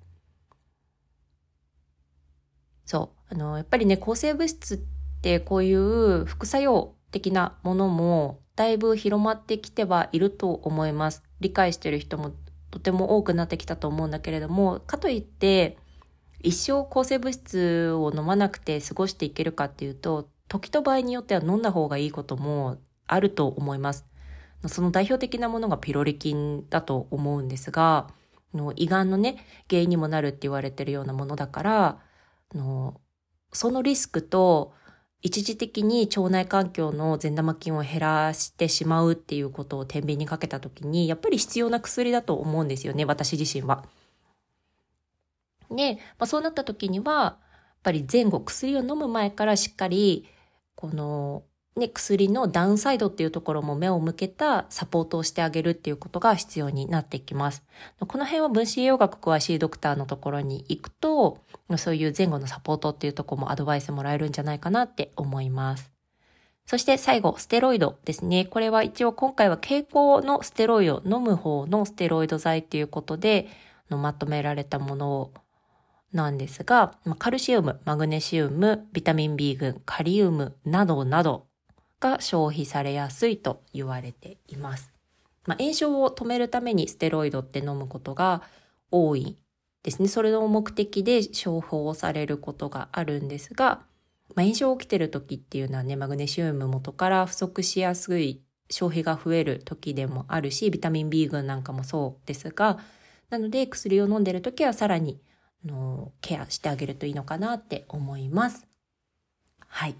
[2.86, 3.34] そう。
[3.34, 4.80] あの、やっぱりね、抗生物質っ
[5.22, 11.24] てこういう副作用的なものもだいぶ広まってきてはいると思います。
[11.44, 12.32] 理解してる人も
[12.72, 15.78] とても多くなってきたと思うんだけれども、かといって、
[16.42, 24.06] 一生抗生物質を飲まなくて過ごしていけるかっていうと、時と場合によっては飲んだ方がいいこともあると思います。
[24.66, 28.10] その代表的なものがピロリ菌だと思うんですが、
[28.76, 29.38] 胃がんのね、
[29.70, 32.00] 原因にもなるって言われてるようなものだから、
[32.52, 34.74] そのリスクと
[35.24, 43.86] 一時的に腸内環境の善玉菌を減らしてしまうっていうことを天秤にかけた時に、やっぱり必要な薬だと思うんですよね、私自身は。
[45.72, 47.38] で、まあ、そうなった時には、やっ
[47.84, 50.28] ぱり前後薬を飲む前からしっかり
[50.76, 51.44] この、
[51.76, 57.64] ね、薬のダウンサイドっていうところも目を向けたサポートをしてあげるっていうことが必要になってきます。
[58.00, 61.40] この辺は分子栄養学詳しいドクターのところに行くと、
[61.78, 65.92] そういう前後のサポートっていうところもアドバイスもらえるんじゃないかなって思います。
[66.66, 68.46] そして最後、ステロイドですね。
[68.46, 73.48] これは一応今回は蛍光のステロイド、飲む方のステロイド剤っていうことで、
[73.90, 75.32] まとめられたもの
[76.14, 81.48] なんですが、カルシウム、マグネシウム、ビタミン B 群、カリウムなどなど
[82.04, 84.92] が消費されやすいと言われています。
[85.46, 88.42] まあ、炎症を止めるためにステロイドって飲むことが
[88.92, 89.38] 多い
[89.84, 90.10] ですね。
[90.10, 93.84] それの目的で処方されることがあるんですが、
[94.36, 102.80] まあ、炎症起きてる時っていうのはね、マグネシウム元から不足しやすい消費が増える時でもあるし、ビタミン B 群なんかもそうですが、
[103.30, 105.22] なので薬を飲んでる時はさらに
[105.66, 108.68] のケアしてあげるといいのかなって思います。
[109.68, 109.96] はい。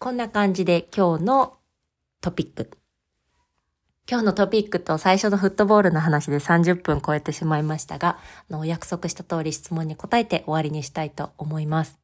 [0.00, 1.56] こんな感じで今日の
[2.20, 2.70] トピック。
[4.08, 8.16] 今日のトピックと最初のフットボールの話で30分超えてしまいましたが、
[8.48, 11.98] の約束した通り質問に答えて終わりにしたいと思います。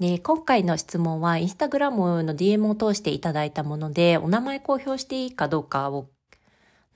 [0.00, 6.08] で、今回の質問はインスタグラムの DM を通していただいたもので、お名前公表していいかどうかを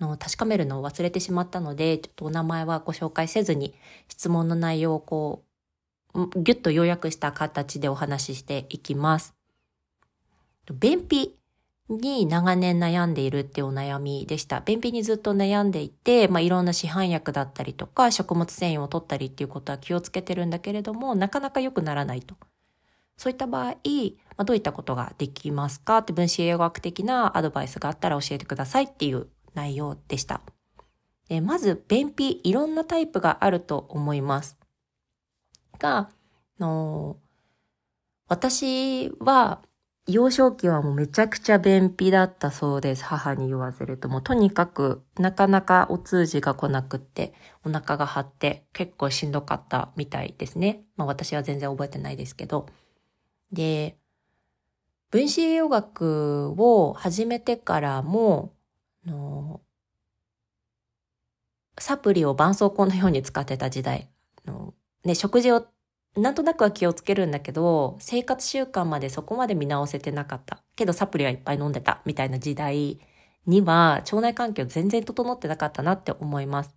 [0.01, 3.75] の確かめるのを忘れてしまったので、ちょっとお名前はご紹介せずに
[4.09, 5.45] 質問の内容をこ
[6.15, 9.40] う、ぎゅっと要約した形でお話ししていきます。
[10.73, 11.37] 便秘
[11.89, 14.61] に長年悩んでいるっていうお悩みでした。
[14.61, 22.37] 便秘にずっと悩んでいて、まあ、いろんな市販薬だったりとか、食物繊維を取ったりっていうことは気をつけてるんだけれども、なかなか良くならないと。
[23.17, 23.75] そういった場合、ま
[24.39, 30.41] あ、どういったことができますかって分子栄養学的なアドバイスがあったら教えてくださいっていう内容でした。
[31.29, 34.59] でまず、便秘、いろんなタイプがあると思います。
[35.79, 36.11] が、
[36.59, 37.17] の
[38.29, 39.61] 私は、
[40.07, 43.05] 幼少期はもうめちゃくちゃ便秘だったそうです。
[43.05, 44.09] 母に言わせると。
[44.09, 47.33] もうとにかくなかなかお通じが来なくって、
[47.65, 50.83] お腹が張って結構しんどかったみたいですね。
[50.97, 52.67] まあ私は全然覚えてないですけど。
[53.53, 53.99] で、
[55.11, 58.53] 分子栄養学を始めてからも、
[59.07, 59.61] の
[61.79, 64.11] サプリを絆創膏のように使ってた時代
[64.47, 65.67] の、ね、食事を
[66.17, 70.63] なんとなくは気をつけるんだけど、生活習慣までそこまで見直せてなかった。
[70.77, 72.99] けどサプリはいっぱい飲んでたみたいな時代
[73.47, 76.75] には、腸内環境全然整ってなかったなって思います。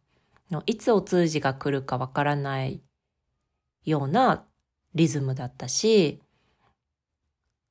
[0.67, 2.81] いつお通じが来るかわからない
[3.85, 4.45] ような
[4.93, 6.21] リズムだったし、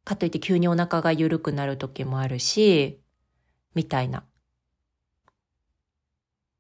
[0.05, 3.01] かといって急にお腹が緩くなる時もあるし、
[3.75, 4.25] みたいな。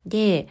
[0.06, 0.48] で、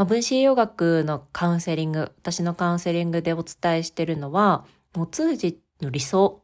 [0.00, 4.64] まあ、分子栄養学のカウンセリング、私のカウンセリングでお伝えしてるのは、
[4.96, 6.42] お通じの理想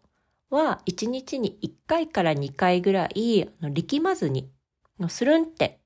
[0.51, 4.51] は1日に1回から2回ぐらい力まずに、
[5.09, 5.81] スルンって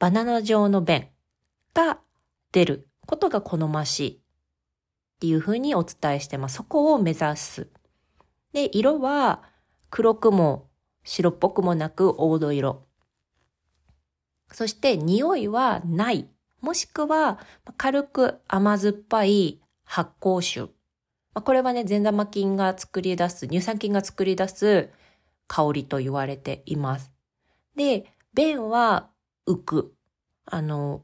[0.00, 1.06] バナナ状の便
[1.74, 2.00] が
[2.50, 4.20] 出ることが好ましいっ
[5.20, 6.56] ていうふうにお伝えしてます。
[6.56, 7.68] そこを目指す。
[8.52, 9.44] で、色は
[9.90, 10.70] 黒くも
[11.04, 12.91] 白っぽくもなく黄土色。
[14.52, 16.28] そして匂いはない。
[16.60, 17.38] もしくは
[17.76, 20.68] 軽く甘酸っぱい発酵臭。
[21.34, 24.90] これはね、善玉菌が作り出す、乳酸菌が作り出す
[25.46, 27.10] 香りと言われています。
[27.74, 29.08] で、便は
[29.46, 29.94] 浮く。
[30.44, 31.02] あの、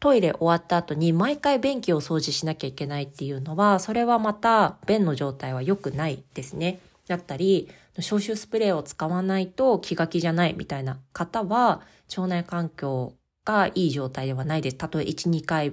[0.00, 6.80] トイレ終わった後に毎回便器を掃除しなきゃいけないっていうのは、それはまた便の状態は良くないですね。
[7.08, 7.68] だったり、
[8.00, 14.76] 消臭スプレーを使わないと気が気じゃないみたいな方は、腸内環境がいい状態ではないです。
[14.76, 15.72] たとえ1、2回、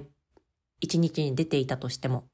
[0.82, 2.24] 1日に出ていたとしても。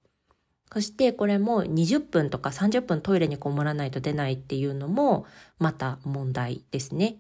[0.73, 5.27] そしてこれも20分とか30分トイレにこもらないと出ないっていうのも
[5.59, 7.19] また問題ですね。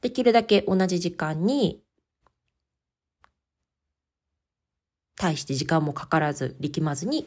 [0.00, 1.82] できるだけ同じ時間に
[5.16, 7.26] 対して時間もかからず力まずに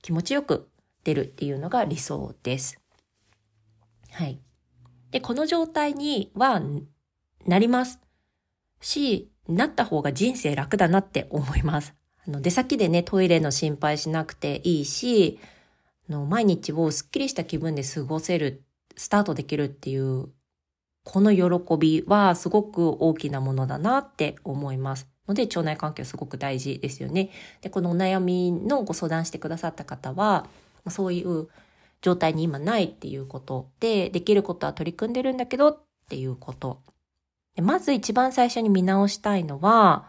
[0.00, 0.70] 気持ちよく
[1.04, 2.80] 出るっていうのが理想です。
[4.10, 4.40] はい。
[5.10, 6.60] で、この状態には
[7.46, 7.98] なります
[8.80, 11.94] し、なった方が人生楽だなって思います。
[12.26, 15.38] あの出先でね、トイレの心配しなくていいし、
[16.08, 18.62] の毎日をスッキリした気分で過ごせる、
[18.96, 20.28] スタートできるっていう、
[21.04, 25.08] この喜びはすごく大きなものだなって思います。
[25.26, 27.30] ので、腸内環境すごく大事ですよね。
[27.60, 30.46] で、このお悩みのご相談してくださった方は、
[30.88, 31.48] そういう
[32.00, 36.80] 状態に今ないっていうことで、できることは取り組んでるんだけどっていうこと。
[37.56, 40.08] でまず一番最初に見直したいのは、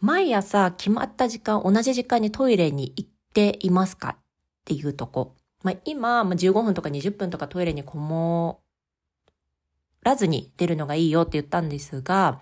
[0.00, 4.24] 毎朝決まった時間、同じ時間にトイレに行っていますかっ
[4.64, 5.34] ていうとこ。
[5.62, 8.60] まあ、今、まあ、15分とか20分とかトイレにこも
[10.02, 12.40] らずに出るのがいいよって言ったんですが、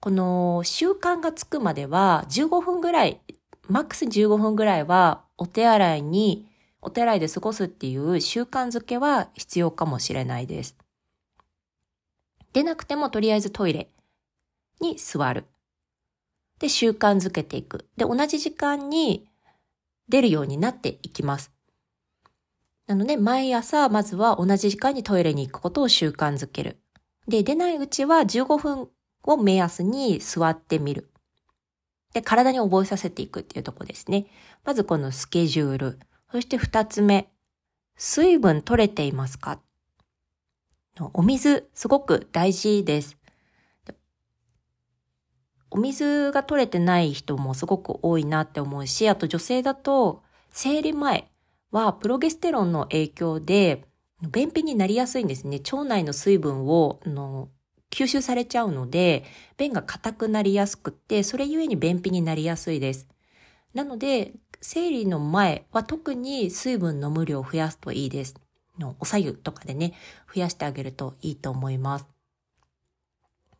[0.00, 3.20] この習慣がつくまでは15分ぐらい、
[3.68, 6.46] マックス15分ぐらいはお手洗いに、
[6.82, 10.76] お手洗いで過ごすっていう習慣づけは必要かもしれないです。
[12.52, 13.88] 出なくてもとりあえずトイレ
[14.80, 15.44] に座る。
[16.58, 17.88] で、習慣づけていく。
[17.96, 19.26] で、同じ時間に
[20.08, 21.50] 出るようになっていきます。
[22.86, 26.78] なので、毎朝、まずは同じ時間にトイレに行くことを習慣づける。
[27.26, 28.88] で、出ないうちは15分
[29.22, 31.10] を目安に座ってみる。
[32.14, 34.24] で、体に覚えさせていくっていうとこですね。
[34.64, 35.98] まずこのスケジュール。
[36.32, 37.28] そして二つ目。
[37.96, 39.60] 水分取れていますか？
[41.12, 43.16] お水、すごく大事です。
[45.70, 51.28] お水が取れてない人もすごく多いなって思うし、あと女性だと生理前
[51.72, 53.84] はプロゲステロンの影響で
[54.30, 55.58] 便秘になりやすいんですね。
[55.58, 57.48] 腸内の水分をの
[57.94, 59.24] 吸収されちゃうので、
[59.56, 63.06] 便が硬くなりやすくって、それゆえに便秘になりやすいです。
[63.72, 68.34] なので、生理の前は特に水分の無量を増やすといいです。
[68.80, 69.94] のおさゆとかでね、
[70.34, 72.06] 増やしてあげるといいと思います。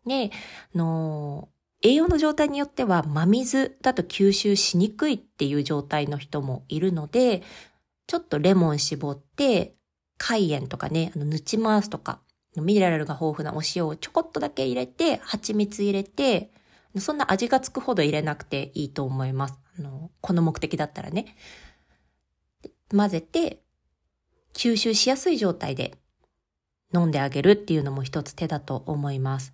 [0.05, 0.32] で、
[0.74, 1.49] の、
[1.80, 7.45] 栄養の状態によっては真水だと吸収しにくいっていう状態の人もいるので、
[8.09, 9.76] ちょっとレモン絞って、
[10.18, 12.20] 海塩とかね、あの、ぬち回すとか、
[12.57, 16.50] ミネラルが豊富なお塩をちょこっとだけ入れて、蜂蜜入れて、
[16.98, 19.59] そんな味がつくほど入れなくていいと思います。
[19.78, 21.36] あの、この目的だったらね。
[22.90, 23.61] 混ぜて、
[24.52, 25.98] 吸収しやすい状態で
[26.94, 29.52] 飲んであげるっていうのも一つ手だと思います。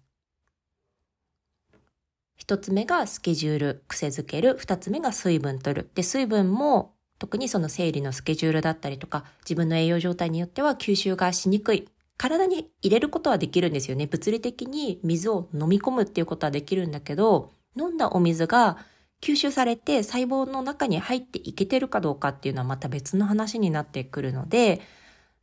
[2.37, 4.57] 一つ目がスケジュール、癖づける。
[4.59, 5.91] 二つ目が水分取る。
[5.95, 11.89] で、水分も特にその生理のスケジュールだったりとか、自分の栄養状態によっては吸収がしにくい。
[12.21, 14.07] 体に入れることはできるんですよね。
[14.07, 18.77] 物理的に水を飲み込むっていうことはできるんだけど、飲んだお水が
[19.23, 24.83] 吸収されて細胞の中に入っていけてるかどうかっていうのはまた別の話になってくるので、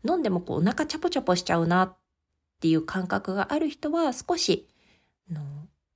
[0.08, 1.98] 飲んでもこうお腹チャポチャポしちゃうなっ
[2.62, 4.70] ていう感覚がある人は少し、
[5.32, 5.42] の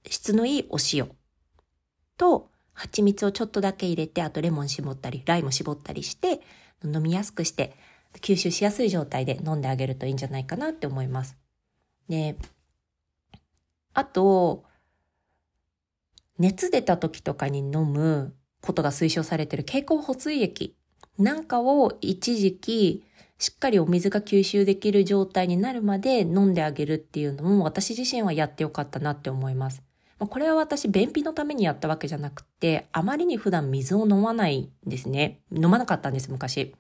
[0.07, 1.11] 質のいいお塩
[2.17, 6.41] と蜂蜜をちょっとだけ入れて、あとレモン絞ったり、ライム絞ったりして、
[6.83, 7.75] 飲みやすくして、
[8.19, 11.37] 吸収しやすい状態で飲んであげるといいんじゃないかなって思います。
[12.09, 12.35] で、
[13.93, 14.63] あと、
[16.37, 20.75] 熱出た時とかに飲むことが推奨されている経口補水液
[21.17, 23.03] なんかを一時期
[23.37, 29.81] しっかりお水が吸収できる状態になるまで飲んであげるっていうのも私自身はやってよかったなって思います。
[30.19, 35.39] これは私便秘のためにやったわけじゃなくて、あまりに普段水を飲まないんですね。
[35.51, 36.75] 飲まなかったんです、昔。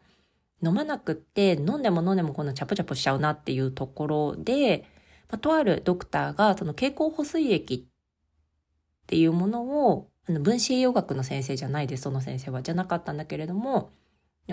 [0.63, 4.85] 飲まなくって、飲んでも飲んでもこのチャポチャポしちゃうなっていうところで、
[5.29, 12.61] まあ、とあるドクターがその経口補水液っていうものを、あの分子栄養学の先生じゃないです、その先生は。
[12.61, 13.91] じゃなかったんだけれども、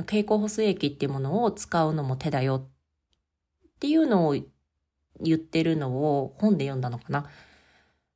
[0.07, 4.37] 経口補水液っていうものを使うのも手だよっていうのを
[5.21, 7.29] 言ってるのを本で読んだのかな。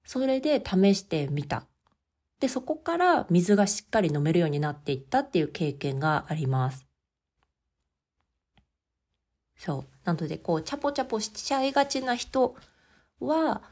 [0.05, 1.67] それで試してみた。
[2.41, 6.87] で、そこから水がしっかり飲めるようになっていったっていう経験があります。
[9.65, 9.85] そう。
[10.05, 12.57] なので、こう、チャポチャポしちゃいがちな人
[13.21, 13.63] は、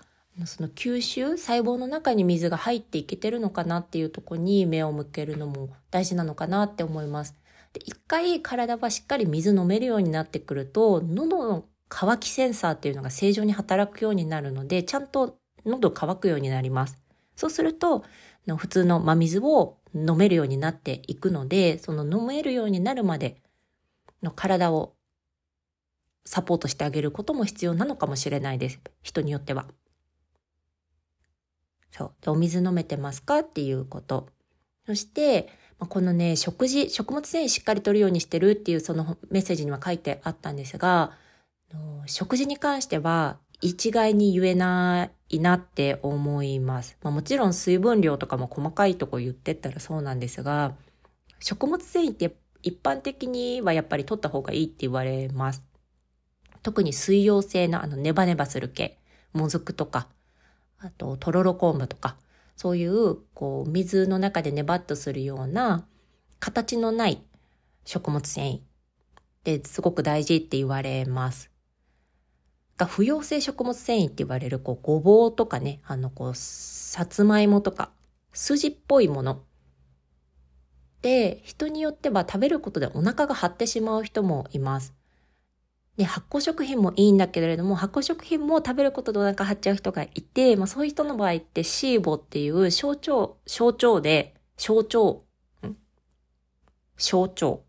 [0.46, 7.34] その吸収、細胞の中に水が入っていけてるのかなっていうとこに目を向けるのも大事なのかなって思います。
[7.72, 17.02] で一回体はしっかり水飲めるようになってくると、喉の乾きセンサーっていうのが正常に働くようになるので、ちゃんと喉乾くようになります。
[17.34, 18.04] そうすると、
[18.56, 23.42] 普通の真水を飲めるようになっていくので、その飲めるようになるまで
[24.22, 24.94] の体を
[26.30, 28.78] サポートしてあげることも必要なのかもしれないです。
[29.02, 29.66] 人によっては。
[31.90, 32.12] そう。
[32.20, 34.28] でお水飲めてますかっていうこと。
[34.86, 35.48] そして、
[35.80, 41.10] このね、食事、食物繊維しっかりとるようにしてるっていうそのメッセージには書いてあったんですが、
[42.06, 46.96] 食事に関しては一概に言えないなって思います。
[47.02, 50.76] まあ、もちろん水分量とかも細かいとこ言ってったらそうなんですが、
[51.40, 55.69] 食物繊維って一般的にはやっぱり取った方がいいって言われます。
[56.62, 58.98] 特に水溶性のあのネバネバする系、
[59.32, 60.08] もずくとか、
[60.78, 62.16] あととろろ昆布とか、
[62.56, 65.86] そういう、こう、水の中でネバッとするような、
[66.38, 67.22] 形のない
[67.84, 68.62] 食物繊維っ
[69.44, 71.50] てすごく大事って言われます。
[72.76, 77.90] が不溶性食物繊維って言われる、こう、ごぼうとかね、あの、こう、さつまいもとか、
[78.32, 79.42] 筋っぽいもの。
[81.02, 84.99] で、人によっては食べることでお腹が張ってしまう人もいます。
[86.00, 95.26] で、発酵食品もいいんだけれども、発酵食品も食べることでお腹張っちゃう人がいて、まあそういう人の場合ってシーボっていう象徴、象徴で、象徴、
[95.62, 95.76] ん？
[96.96, 97.64] 象徴。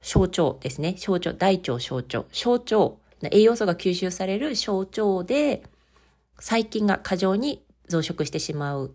[0.00, 0.94] 象徴ですね。
[0.98, 2.24] 象徴、大腸象徴。
[2.32, 3.00] 象徴。
[3.32, 5.64] 栄養素が吸収される象徴で、
[6.38, 8.94] 細菌が過剰に増殖してしまう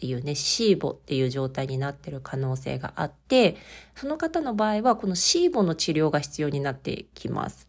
[0.00, 3.58] っていうね、シーボっていう状態になってる可能性があって、
[3.94, 7.68] その方の場合はこのシーボの治療が必要になってきます。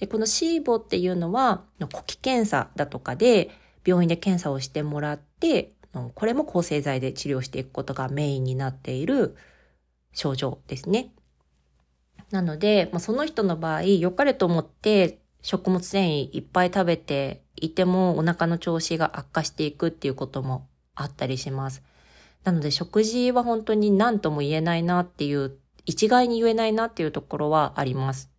[0.00, 3.52] でこのシーボっていうのは、呼気検査だとかで
[3.84, 5.74] 病院で検査をしてもらって、
[6.16, 9.36] これも抗生剤で治療していくことがメインになっている
[10.12, 11.12] 症状ですね。
[12.32, 21.82] なので、まあ、その人の場合、良かれと思って食物繊維いっぱい食べていてもお腹の調子が悪化していくっていうこともあったりします。
[22.44, 28.30] なので食事は本当に何とも言えないなっていう、一概に言えないなっていうところはあります。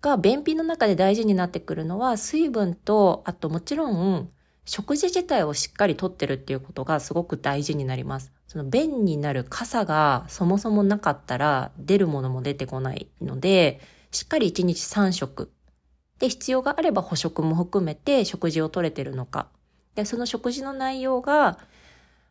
[0.00, 4.30] が、便秘の中で大事になってくるのは水分と、あともちろん
[4.64, 8.32] 食事自体をしっかりとってるっていうことがすごく大事になります。
[8.46, 15.50] その便になる傘がそもそもなかったら出るものも出てこないので、しっかり1日3食。
[16.18, 19.48] で、必要があれば補食も含めて食事をとれてるのか。
[19.94, 21.58] で、その食事の内容が、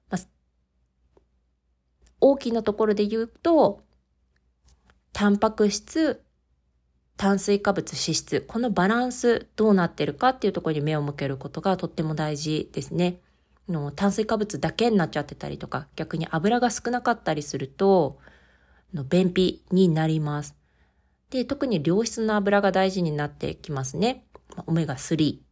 [0.09, 0.20] まあ、
[2.20, 3.82] 大きなところで言うと、
[5.14, 6.24] タンパク質、
[7.18, 13.20] 炭水化物、脂質、このバランスどうなってるかっていうところに目を向けることがとっても大事ですね。
[13.70, 18.20] の炭水化物だけになっちゃってたりとか、逆に油が少なかったりすると、
[18.93, 20.55] の便秘になります。
[21.30, 24.26] で、特に良質な油が大事になってきますね。
[24.68, 25.42] オメガ3。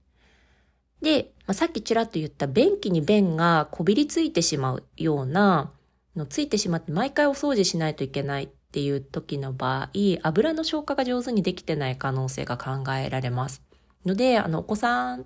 [1.02, 5.72] で、まあ、さっきちらっと言った便器に便がこびりついてしまうような、
[6.16, 9.90] のついてしまって毎回お掃除しないといけないっていう時の場合、
[10.22, 13.62] 油の消化が上手にできてない可能性が考えられます。
[14.06, 15.26] ので、あの、お子さん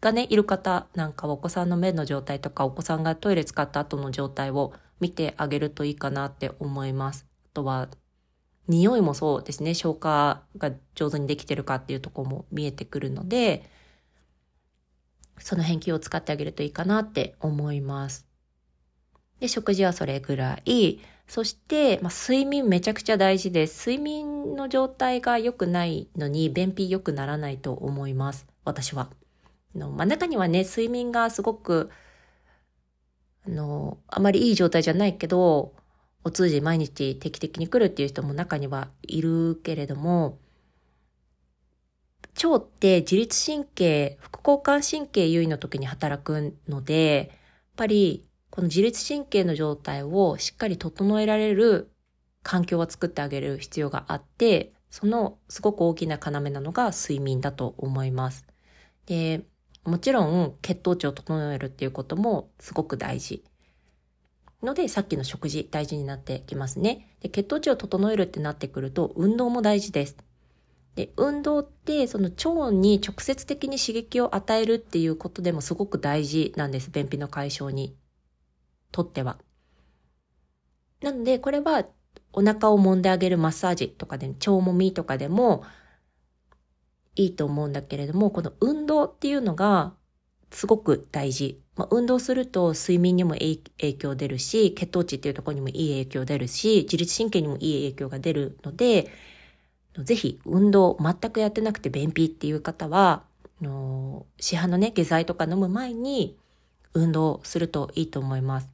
[0.00, 7.26] がね、いる方なんかはお子さんの便の状態とか、お子さんがトイレ使った後の状態を見てあげるといいかなって思います。
[7.46, 7.88] あとは、
[8.66, 13.68] 匂いもそうですね、消化が上手にできてるかっていうとこも見えてくるので、
[15.38, 18.26] その辺気を使ってあげるといいかなって思います。
[19.40, 21.00] で、食事はそれぐらい。
[21.26, 23.90] そして、まあ、睡眠めちゃくちゃ大事です。
[23.90, 28.46] 睡眠の状態が良くないのに、便秘良くならないと思います。
[28.64, 29.10] 私は。
[29.74, 31.90] のまあ、中にはね、睡眠がすごく、
[33.46, 35.74] あの、あまりいい状態じゃないけど、
[36.24, 40.38] お通じ毎日定期的に来るっていう人も中にはいるけれども、
[42.48, 47.38] 腸って自律神経、副交感神経優位の時に働くので、やっ
[47.76, 51.90] ぱりこの自律神経の状態をしっかり整えられる
[52.42, 58.46] 環境を作ってあげる必要があって、そのすごく大きな要なのが睡眠だと思います。
[59.06, 59.42] で、
[59.84, 63.44] もちろん血糖値を整えるっていうこともすごく大事。
[64.62, 67.16] ので、さっきの食事大事になってきますね。
[67.20, 70.16] で血糖値を整えるってなってくると、運動も大事です。
[70.94, 76.90] で、運動ってその腸に直接的に刺激を与えるっていうことでもすごく大事なんです。
[76.90, 77.96] 便秘の解消に
[78.92, 79.38] とっては。
[81.02, 81.84] なので、これは
[82.32, 85.64] お腹を揉んであげるマッサージとかで、腸もみとかでも
[87.16, 89.94] いいと思うんだけれども、この運動っていうのが
[90.50, 91.60] すごく大事。
[91.76, 93.56] まあ、運動すると睡眠にも影
[93.94, 99.10] 響出るし、血糖値っていうところにもいい影響出るし、自律神経にもいい影響が出るので、
[100.02, 103.22] ぜひ運動全くやってなくて便秘っていう方は、
[103.60, 106.36] の市販のね、下剤とか飲む前に
[106.92, 108.68] 運動するといいと思います。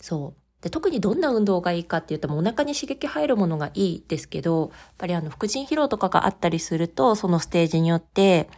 [0.00, 0.40] そう。
[0.62, 8.48] で特にどんな運動がいいかっていうと、お腹に刺激入るものがいいですけど、やっぱりあの、副腎疲労とかがあったりすると、そのステージによって、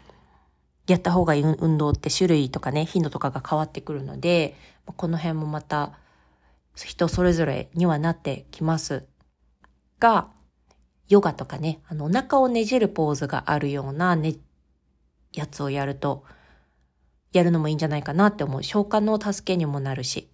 [0.88, 4.56] やった方がいい運動って種類とかね、頻度とかが変わってくるので、
[4.96, 5.92] この辺もまた
[6.74, 9.06] 人それぞれにはなってきます
[9.98, 10.28] が、
[11.08, 14.36] ヨガとかね、あの、お腹をねじるポーズがあるようなね、
[15.32, 16.24] やつをやると、
[17.32, 18.62] やるのもいいんじゃないかなって思う。
[18.62, 20.30] 消化の助けにもなるし。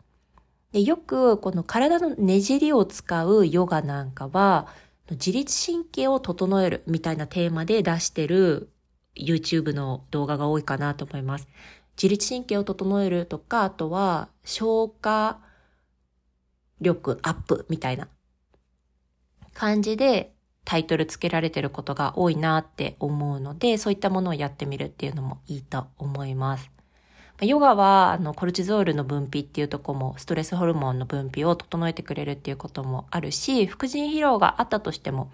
[0.72, 4.68] でよく、この体のねじりを使うヨガなんかは、
[5.10, 8.70] 自律神経を整えるみたいなテーマで出してる
[9.16, 11.48] YouTube の動画が多いかなと思います。
[11.96, 15.40] 自律神経を整えるとか、あとは消化
[16.80, 18.08] 力アップみたいな
[19.54, 20.32] 感じで
[20.64, 26.70] タイトルつけられてることが多いなって思うので、そういったものをやってみるっていうのもいいと思います。
[27.40, 35.30] ヨガは、あの、コルチゾールの分泌っていうとこも、ストレスホルモンの分泌を整えてくれるっていうこともあるし、副腎疲労があったとしても、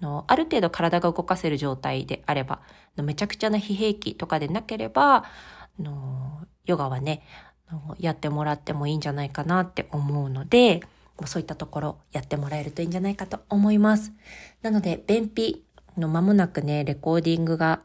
[0.00, 2.60] のある程度体が動かせる状態であれば、
[2.96, 5.24] めちゃくちゃな疲弊期とかでなければ、
[5.78, 7.22] のヨガはね、
[7.98, 10.82] やってもらってもいいんじゃないかなって思うので、
[11.26, 14.12] そういったところやってもらえるといいんじゃないかと思います。
[14.62, 15.64] なので、便秘
[15.96, 17.80] の間もなくね、レコーディングが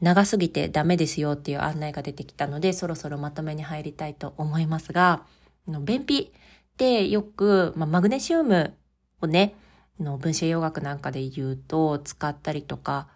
[0.00, 5.22] 長すぎてダメですよっていう案内が出てきたので、そろそろまとめに入りたいと思いますが、
[5.66, 8.74] 便秘ってよく、ま、マグネシウム
[9.20, 9.54] をね、
[9.98, 13.08] 分子栄養学なんかで言うと使ったりとか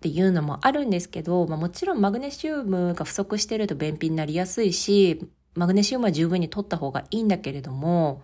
[0.00, 8.22] っていうのもあるんですけど、まあ、もちろんマグネシウムが不足してると便秘になりやすいし、マグネシウムは十分に取った方がいいんだけれども、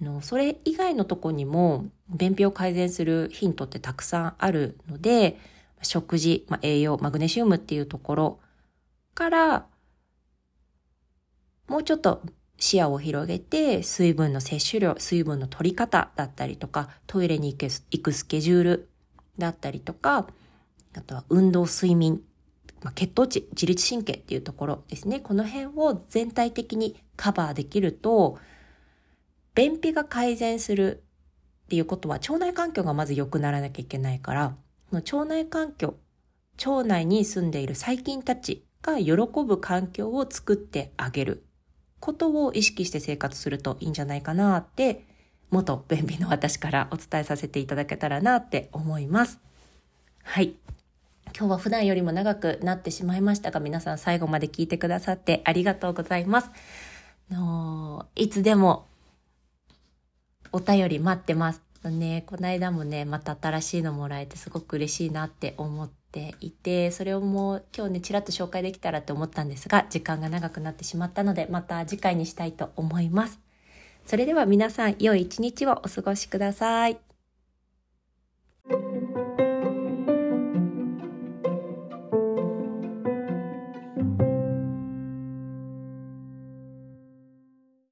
[0.00, 5.40] のそれ以外のとこにも便秘を改善するヒントってたくさんあるので、
[5.82, 8.40] 食事、まあ、栄養、マグネシウムっていうところ
[9.14, 9.66] から、
[11.66, 12.22] もうちょっと
[12.58, 18.88] 視野を広げて、水分の摂取量、水分の取り方だったりとか、トイレに行くスケジュール
[19.36, 20.28] だったりとか、
[20.96, 22.22] あとは運動、睡眠、
[22.82, 25.20] まあ、血糖値、自律神経っていうところですね。
[25.20, 28.38] この辺を全体的にカバーできると、
[29.54, 31.02] 便秘が改善する
[31.66, 34.56] っていうことは腸内環境がまず良くならなきゃいけないから、
[34.92, 35.96] 腸内環境、
[36.64, 41.44] 腸内に住んでいる細菌たちが喜ぶ環境を作ってあげる
[42.00, 45.04] ことを意識して生活するといいんじゃないかなって、
[45.50, 49.40] 元便秘の私からお伝えさせていただけたらなって思います。
[50.22, 50.54] はい。
[51.36, 56.50] 今日は普段よりも長くなってしまいましたが、皆さん最後まで聞いてくださってありがとうございます。
[57.30, 58.86] のいつでも
[60.52, 61.62] お便り待ってます。
[61.84, 73.38] ね、この間もね、また新しいのもらえてすごく嬉しいなって思っていて、それをもう今日ね、ちらっと紹介できたらって思ったんですが、時間が長くなってしまったので、また次回にしたいと思います。
[74.06, 76.98] それでは皆さん、良い一日をお過ごしください。